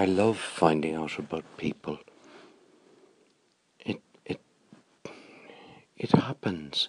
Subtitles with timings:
[0.00, 1.98] I love finding out about people.
[3.84, 4.40] It it
[5.94, 6.88] it happens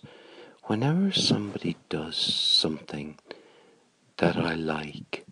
[0.68, 3.20] whenever somebody does something
[4.16, 5.26] that I like.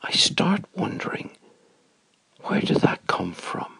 [0.00, 1.30] I start wondering
[2.42, 3.78] where did that come from?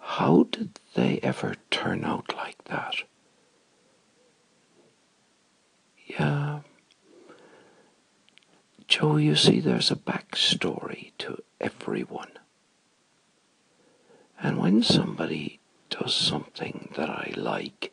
[0.00, 2.96] How did they ever turn out like that?
[6.06, 6.60] Yeah.
[8.90, 12.32] Joe, you see, there's a backstory to everyone.
[14.42, 15.60] And when somebody
[15.90, 17.92] does something that I like,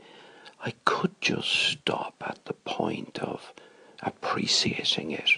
[0.60, 3.54] I could just stop at the point of
[4.02, 5.38] appreciating it.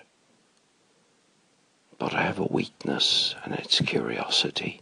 [1.98, 4.79] But I have a weakness, and it's curiosity.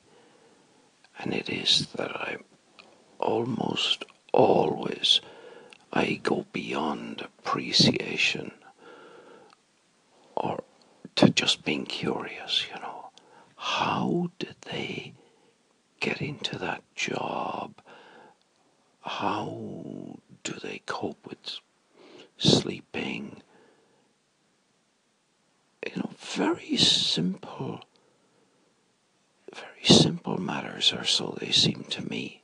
[1.17, 2.37] And it is that I
[3.17, 5.21] almost always
[5.91, 8.51] I go beyond appreciation
[11.17, 13.09] to just being curious, you know.
[13.55, 15.13] How did they
[15.99, 17.73] get into that job?
[19.01, 21.59] How do they cope with
[22.37, 23.41] sleeping?
[25.85, 27.81] You know, very simple,
[29.53, 32.43] very simple matters, or so they seem to me.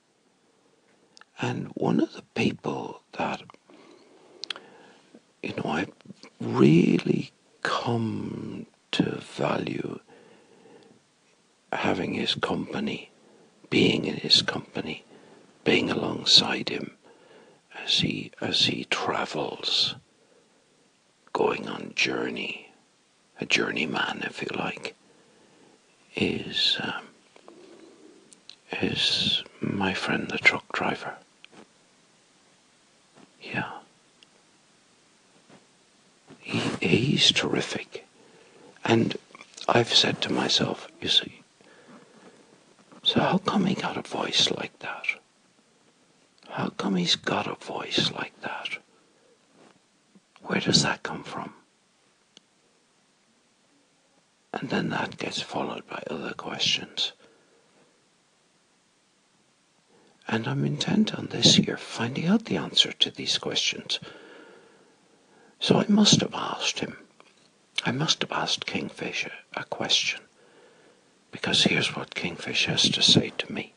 [1.39, 3.43] And one of the people that,
[5.43, 5.87] you know, I
[6.39, 7.31] really
[7.61, 8.52] come
[8.93, 9.99] to value
[11.71, 13.09] having his company,
[13.69, 15.03] being in his company,
[15.63, 16.91] being alongside him
[17.83, 19.95] as he as he travels,
[21.33, 22.71] going on journey,
[23.41, 24.95] a journeyman, if you like,
[26.15, 27.05] is um,
[28.81, 31.15] is my friend the truck driver.
[33.41, 33.71] Yeah.
[36.39, 38.05] He, he's terrific.
[38.85, 39.17] And
[39.67, 41.41] I've said to myself, you see,
[43.03, 45.05] so how come he got a voice like that?
[46.49, 48.77] How come he's got a voice like that?
[50.43, 51.53] Where does that come from?
[54.53, 57.13] And then that gets followed by other questions.
[60.27, 63.99] And I'm intent on this year finding out the answer to these questions.
[65.59, 66.97] So I must have asked him.
[67.85, 70.21] I must have asked Kingfisher a, question.
[71.31, 73.73] Because here's what Kingfish has to say to me.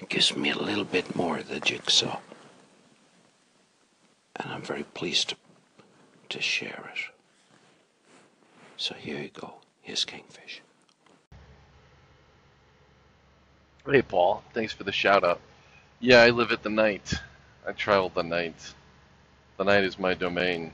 [0.00, 2.20] It gives me a little bit more of the jigsaw.
[4.36, 5.36] And I'm very pleased to,
[6.28, 7.00] to share it.
[8.76, 9.54] So here you go.
[9.80, 10.62] Here's Kingfish.
[13.84, 14.44] Hey, Paul.
[14.54, 15.40] Thanks for the shout out.
[15.98, 17.14] Yeah, I live at the night.
[17.66, 18.74] I travel the night.
[19.56, 20.72] The night is my domain.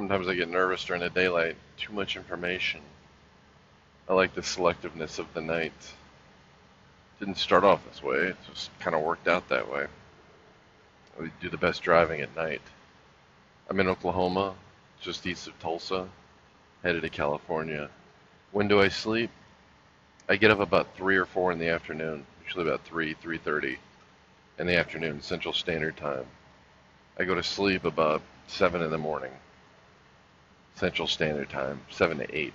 [0.00, 1.56] Sometimes I get nervous during the daylight.
[1.76, 2.80] Too much information.
[4.08, 5.74] I like the selectiveness of the night.
[7.18, 9.88] Didn't start off this way, it just kind of worked out that way.
[11.20, 12.62] We do the best driving at night.
[13.68, 14.54] I'm in Oklahoma,
[15.02, 16.08] just east of Tulsa,
[16.82, 17.90] headed to California.
[18.52, 19.28] When do I sleep?
[20.30, 23.76] I get up about 3 or 4 in the afternoon, usually about 3, 3.30
[24.60, 26.24] in the afternoon, Central Standard Time.
[27.18, 29.32] I go to sleep about 7 in the morning,
[30.76, 32.54] Central Standard Time, 7 to 8.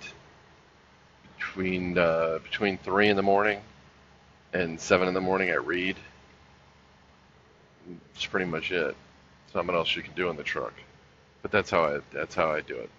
[1.38, 3.60] Between, uh, between 3 in the morning
[4.52, 5.96] and 7 in the morning, I read.
[8.12, 8.96] That's pretty much it.
[9.54, 10.74] Nothing else you can do in the truck.
[11.42, 12.90] But that's how I, that's how I do it.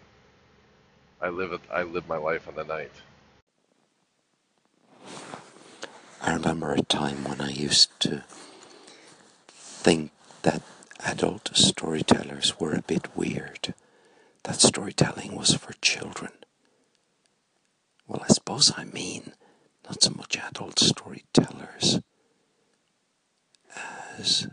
[1.21, 2.91] I live, it, I live my life on the night.
[6.21, 8.23] I remember a time when I used to
[9.47, 10.11] think
[10.41, 10.61] that
[11.05, 13.73] adult storytellers were a bit weird,
[14.47, 16.31] that storytelling was for children.
[18.07, 19.33] Well, I suppose I mean
[19.85, 21.99] not so much adult storytellers
[24.17, 24.47] as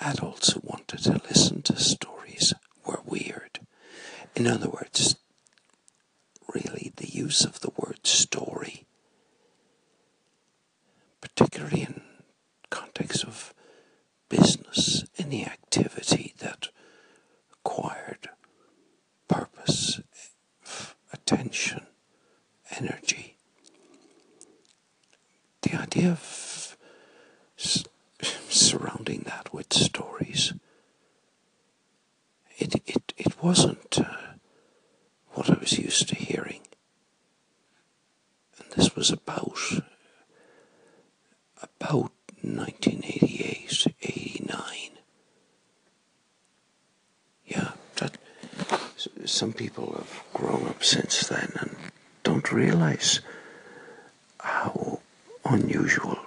[0.00, 2.52] adults who wanted to listen to stories
[2.84, 3.60] were weird.
[4.34, 5.16] In other words,
[6.52, 8.84] really the use of the word story
[11.20, 12.02] particularly in
[12.70, 13.52] context of
[14.28, 16.68] business, any activity that
[17.50, 18.28] required
[19.28, 20.00] purpose,
[21.12, 21.86] attention,
[22.70, 23.36] energy.
[25.62, 26.76] The idea of
[28.48, 30.52] surrounding that with stories,
[32.58, 34.04] it, it, it wasn't uh,
[35.34, 36.62] what I was used to hearing.
[38.58, 39.56] And this was about
[41.62, 42.10] about
[42.42, 44.60] 1988, 89.
[47.46, 48.18] Yeah, that,
[49.24, 51.76] some people have grown up since then and
[52.24, 53.20] don't realize
[54.40, 54.98] how
[55.44, 56.18] unusual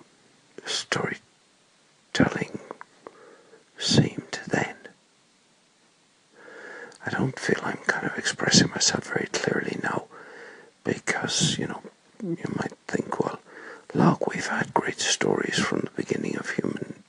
[0.65, 1.19] storytelling
[3.77, 4.75] seemed then.
[7.05, 10.05] I don't feel I'm kind of expressing myself very clearly now
[10.83, 11.81] because, you know,
[12.37, 13.39] you might think, well,
[13.93, 17.03] look, we've had great stories from the beginning of human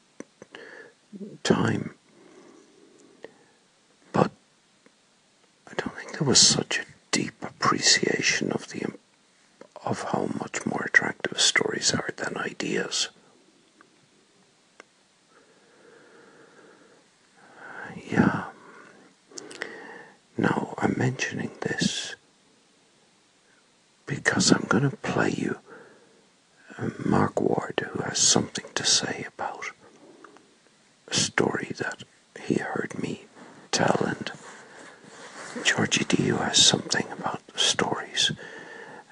[1.42, 1.94] time.
[4.12, 4.30] But
[5.68, 8.82] I don't think there was such a deep appreciation of the
[9.84, 13.08] of how much more attractive stories are than ideas.
[18.10, 18.44] Yeah.
[20.36, 22.14] Now I'm mentioning this
[24.10, 25.58] because I'm going to play you
[26.76, 29.66] uh, Mark Ward, who has something to say about
[31.06, 32.02] a story that
[32.42, 33.26] he heard me
[33.70, 34.32] tell, and
[35.64, 38.32] Georgie D, who has something about stories.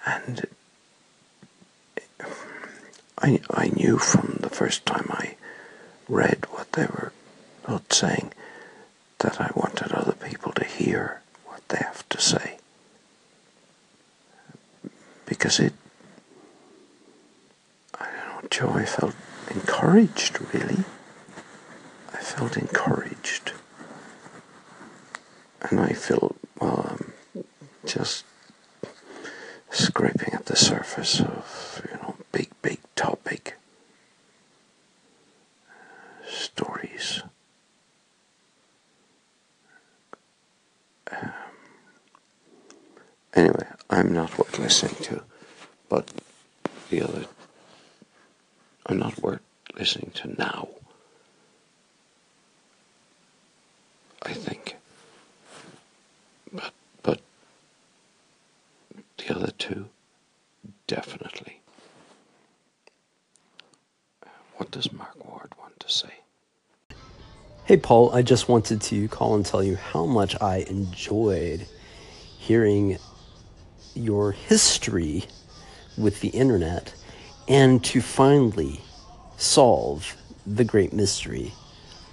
[0.04, 0.46] And
[2.20, 2.26] uh,
[3.20, 5.36] I, I knew from the first time I
[6.08, 7.12] read what they were
[7.64, 8.32] both saying
[9.20, 12.57] that I wanted other people to hear what they have to say.
[15.38, 15.72] Because it,
[17.94, 19.14] I don't know, Joe, I felt
[19.50, 20.84] encouraged, really.
[22.12, 23.52] I felt encouraged.
[25.62, 26.96] And I feel, well,
[27.34, 27.44] I'm
[27.86, 28.24] just
[29.70, 33.56] scraping at the surface of, you know, big, big topic
[36.28, 37.22] stories.
[41.10, 41.32] Um,
[43.34, 45.22] anyway, I'm not worth listening to,
[45.88, 46.10] but
[46.90, 47.26] the other,
[48.86, 49.40] I'm not worth
[49.76, 50.68] listening to now.
[54.22, 54.76] I think.
[56.52, 57.20] But, but
[59.18, 59.88] the other two,
[60.86, 61.60] definitely.
[64.56, 66.12] What does Mark Ward want to say?
[67.64, 71.66] Hey, Paul, I just wanted to call and tell you how much I enjoyed
[72.38, 72.98] hearing
[73.94, 75.26] your history
[75.98, 76.94] with the internet
[77.48, 78.80] and to finally
[79.36, 80.16] solve
[80.46, 81.52] the great mystery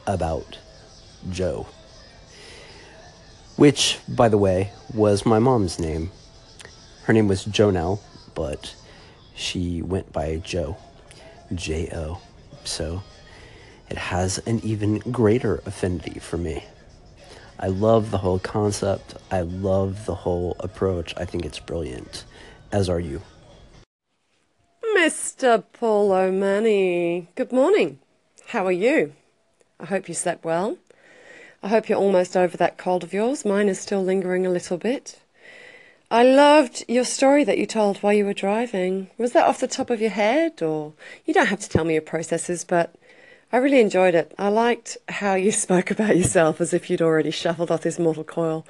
[0.08, 0.58] about
[1.30, 1.68] Joe.
[3.56, 6.12] Which, by the way, was my mom's name.
[7.04, 8.02] Her name was Jonelle,
[8.34, 8.76] but
[9.36, 10.78] she went by Joe.
[11.54, 12.20] J O.
[12.64, 13.04] So
[13.90, 16.64] it has an even greater affinity for me.
[17.60, 19.16] I love the whole concept.
[19.32, 21.14] I love the whole approach.
[21.16, 22.26] I think it's brilliant,
[22.72, 23.22] as are you.
[25.06, 25.64] Mr.
[25.72, 28.00] Paul O'Mani, good morning.
[28.48, 29.14] How are you?
[29.80, 30.80] I hope you slept well.
[31.62, 33.46] I hope you're almost over that cold of yours.
[33.46, 35.20] Mine is still lingering a little bit.
[36.10, 39.12] I loved your story that you told while you were driving.
[39.20, 40.94] Was that off the top of your head, or
[41.24, 42.96] you don't have to tell me your processes, but
[43.52, 44.34] I really enjoyed it.
[44.40, 48.24] I liked how you spoke about yourself as if you'd already shuffled off this mortal
[48.24, 48.66] coil.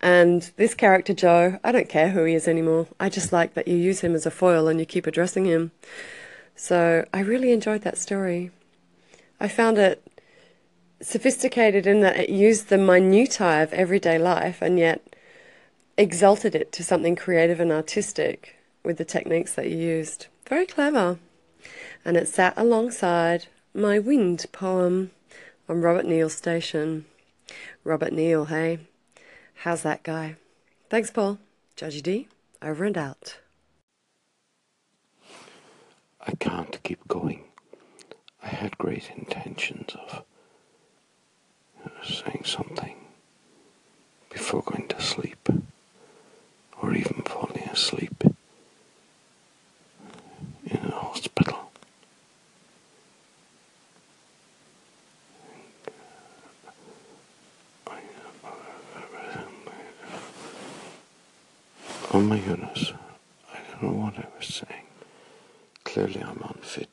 [0.00, 2.86] And this character, Joe, I don't care who he is anymore.
[2.98, 5.72] I just like that you use him as a foil and you keep addressing him.
[6.56, 8.50] So I really enjoyed that story.
[9.38, 10.06] I found it
[11.02, 15.14] sophisticated in that it used the minutiae of everyday life and yet
[15.96, 20.26] exalted it to something creative and artistic with the techniques that you used.
[20.48, 21.18] Very clever.
[22.04, 25.10] And it sat alongside my wind poem
[25.68, 27.04] on Robert Neal Station.
[27.84, 28.78] Robert Neal, hey?
[29.64, 30.36] How's that guy?
[30.88, 31.38] Thanks, Paul.
[31.76, 32.28] Georgie D,
[32.62, 33.40] over and out.
[36.26, 37.44] I can't keep going.
[38.42, 40.24] I had great intentions of
[42.02, 42.96] saying something
[44.30, 45.46] before going to sleep
[46.80, 48.24] or even falling asleep
[50.64, 51.70] in a hospital.
[62.12, 62.92] Oh my goodness,
[63.52, 64.86] I don't know what I was saying.
[65.84, 66.88] Clearly, I'm unfit